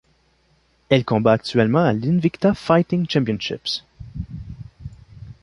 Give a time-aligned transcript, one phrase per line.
[0.89, 3.85] Elle combat actuellement à l'Invicta Fighting Championships.